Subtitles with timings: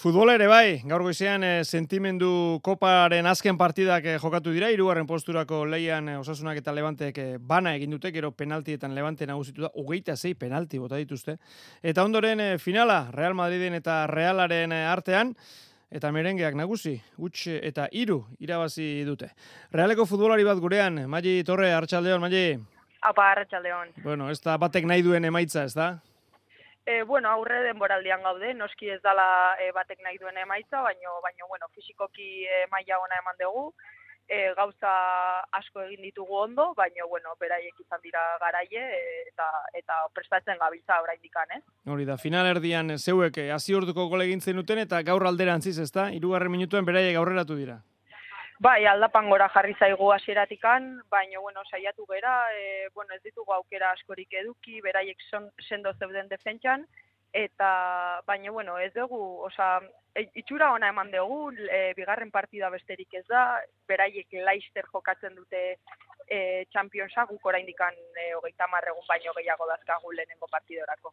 [0.00, 2.30] Futbol ere bai, gaur goizean e, sentimendu
[2.64, 7.74] koparen azken partidak e, jokatu dira, irugarren posturako leian e, osasunak eta levantek e, bana
[7.76, 11.36] egin dute, gero penaltietan levante nagusitu da, ugeita zei penalti bota dituzte.
[11.84, 15.36] Eta ondoren finala, Real Madriden eta Realaren artean,
[15.92, 19.34] eta merengeak nagusi, huts eta hiru irabazi dute.
[19.76, 22.46] Realeko futbolari bat gurean, Magi Torre, Artxaldeon, Magi?
[23.04, 23.98] Apa, Artxaldeon.
[24.00, 25.98] Bueno, ez da batek nahi duen emaitza, ez da?
[26.86, 31.48] E, bueno, aurre denboraldian gaude, noski ez dala e, batek nahi duen emaitza, baino, baino
[31.48, 33.66] bueno, fizikoki e, maila ona eman dugu,
[34.30, 34.92] e, gauza
[35.58, 41.02] asko egin ditugu ondo, baino, bueno, beraiek izan dira garaie, e, eta, eta prestatzen gabiltza
[41.02, 41.62] orain dikan, ez?
[41.84, 46.08] Hori da, final erdian zeuek hasi orduko gole egin zenuten, eta gaur alderantziz, ez da?
[46.16, 47.82] Irugarren minutuen beraiek aurreratu dira.
[48.60, 53.94] Bai, aldapan gora jarri zaigu hasieratikan, baina bueno, saiatu gera, e, bueno, ez ditugu aukera
[53.96, 56.84] askorik eduki, beraiek son, sendo zeuden defentsan,
[57.32, 57.70] eta
[58.26, 59.80] baina bueno, ez dugu, osea,
[60.12, 63.46] e, itxura ona eman dugu, e, bigarren partida besterik ez da,
[63.88, 65.78] beraiek Leicester jokatzen dute
[66.30, 71.12] e, Championsa guk oraindikan e, hogeita marregun baino gehiago dazkagu lehenengo partidorako.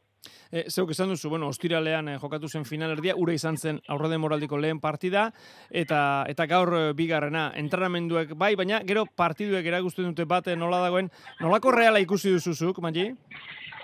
[0.52, 4.18] E, zeuk esan duzu, bueno, ostiralean e, jokatu zen final erdia, ure izan zen aurre
[4.18, 5.32] moraldiko lehen partida,
[5.72, 11.10] eta eta gaur e, bigarrena, entrenamenduek bai, baina gero partiduek eragusten dute bate nola dagoen,
[11.42, 13.10] nolako reala ikusi duzuzuk, Magi?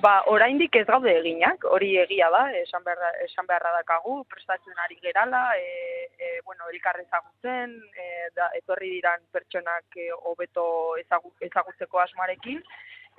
[0.01, 4.97] Ba, oraindik ez gaude eginak, hori egia da, esan beharra, esan beharra dakagu, prestatzen ari
[5.03, 10.65] gerala, e, e, bueno, erikarre ezagutzen, e, da, etorri diran pertsonak e, hobeto
[11.01, 12.63] ezagu, ezagutzeko asmarekin,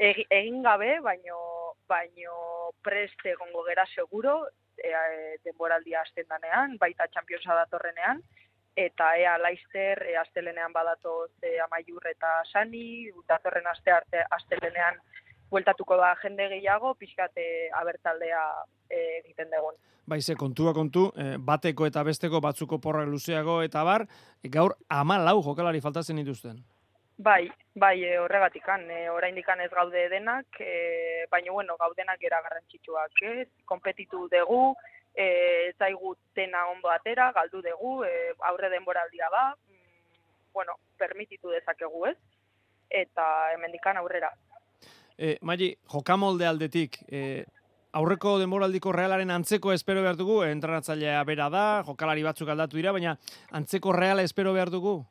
[0.03, 1.39] egin gabe, baino,
[1.87, 4.41] baino preste egongo gera seguro,
[4.77, 8.23] e, e, denboraldia hasten danean, baita txampionsa datorrenean,
[8.75, 14.99] eta ea Leicester e, astelenean badatoz e, amaiur eta sani, datorren aste arte astelenean
[15.55, 17.49] bueltatuko da jende gehiago, pixkate
[17.81, 18.45] abertaldea
[18.91, 19.79] eh, egiten dugun.
[20.07, 24.05] Bai, ze kontua kontu, e, bateko eta besteko batzuko porra luzeago eta bar,
[24.53, 26.59] gaur ama lau jokalari faltatzen dituzten.
[27.17, 33.23] Bai, bai, e, horregatikan, e, oraindikan ez gaude denak, e, baina bueno, gaudenak era garrantzitsuak,
[33.23, 33.49] ez?
[33.65, 34.75] Kompetitu dugu,
[35.15, 39.45] e, zaigu dena ondo atera, galdu dugu, e, aurre denboraldia ba,
[40.53, 42.19] bueno, permititu dezakegu, ez?
[42.91, 43.25] Eta
[43.55, 44.35] hemendikan aurrera.
[45.17, 47.45] E, Magi, jokamolde aldetik, e,
[47.95, 53.17] aurreko denboraldiko realaren antzeko espero behar dugu, entranatzailea bera da, jokalari batzuk aldatu dira, baina
[53.53, 55.05] antzeko reala espero behar dugu?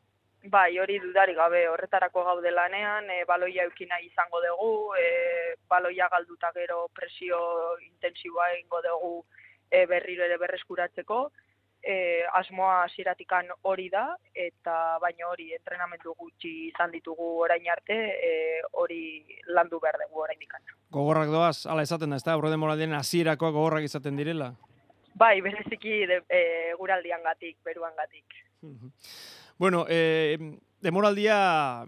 [0.52, 6.52] Bai, hori dudari gabe, horretarako gaude lanean, e, baloia eukina izango dugu, e, baloia galduta
[6.52, 7.40] gero presio
[7.80, 9.13] intensiboa egingo dugu
[9.72, 11.30] e, berriro ere berreskuratzeko,
[11.83, 18.33] e, asmoa hasieratikan hori da eta baino hori entrenamendu gutxi izan ditugu orain arte e,
[18.79, 19.01] hori
[19.51, 20.63] landu behar dugu orain ikan.
[20.95, 24.53] Gogorrak doaz, ala esaten da, ez da, aurre demoraldien hasierakoa gogorrak izaten direla?
[25.13, 28.39] Bai, bereziki de, e, guraldian gatik, beruan gatik.
[29.59, 30.38] bueno, e,
[30.81, 31.85] demoraldia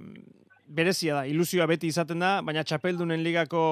[0.66, 3.64] berezia da, ilusioa beti izaten da, baina txapeldunen ligako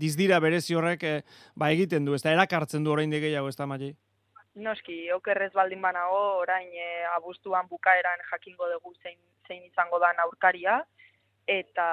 [0.00, 1.14] dizdira berezi horrek e,
[1.54, 3.94] ba egiten du, ez da, erakartzen du orain gehiago, ez da, Magi?
[4.54, 10.84] Noski, okerrez baldin banago, orain e, abuztuan bukaeran jakingo dugu zein, zein izango da aurkaria,
[11.46, 11.88] eta,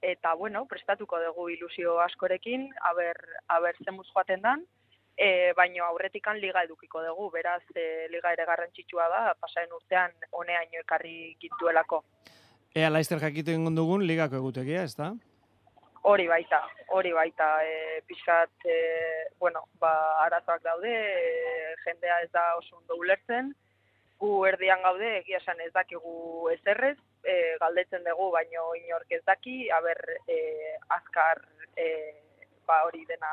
[0.00, 4.64] eta bueno, prestatuko dugu ilusio askorekin, aber, aber zemuz joaten dan,
[5.16, 10.80] e, baino aurretikan liga edukiko dugu, beraz e, liga ere garrantzitsua da, pasaren urtean honeaino
[10.80, 12.04] ekarri gintuelako.
[12.74, 15.12] Ea, laizter jakiten dugun ligako egutegia, ez da?
[16.10, 16.58] Hori baita,
[16.96, 18.76] hori baita, e, pixkat, e,
[19.38, 19.92] bueno, ba,
[20.24, 23.52] arazoak daude, e, jendea ez da oso ondo ulertzen,
[24.18, 29.68] gu erdian gaude, egia esan ez dakigu ezerrez, e, galdetzen dugu, baino inork ez daki,
[29.76, 30.38] haber, e,
[30.98, 31.44] azkar,
[31.76, 31.86] e,
[32.66, 33.30] ba, hori dena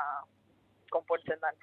[0.94, 1.58] konpontzen dan.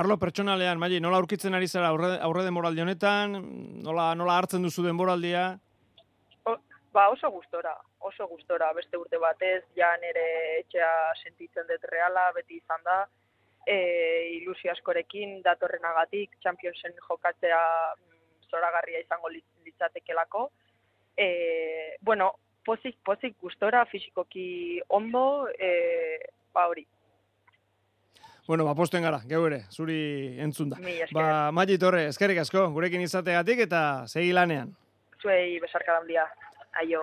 [0.00, 3.36] Arlo pertsonalean, Mali, nola aurkitzen ari zara aurre, aurre demoraldi honetan,
[3.84, 5.52] nola, nola hartzen duzu denboraldia?
[6.92, 10.24] Ba, oso gustora, oso gustora, beste urte batez, ja nere
[10.58, 10.90] etxea
[11.22, 12.98] sentitzen dut reala, beti izan da,
[13.64, 13.76] e,
[14.36, 17.62] ilusio askorekin, datorrenagatik, Championsen jokatzea
[17.96, 20.50] mm, zoragarria izango litzatekelako.
[21.16, 22.34] E, bueno,
[22.64, 25.72] pozik, pozik gustora, fizikoki ondo, e,
[26.52, 26.84] ba hori.
[28.46, 30.84] Bueno, ba, posten gara, geu ere, zuri entzun da.
[31.14, 34.74] Ba, Magi Torre, eskerrik asko, gurekin izategatik eta segi lanean.
[35.22, 36.26] Zuei besarkadan dia.
[36.80, 37.02] Ayo.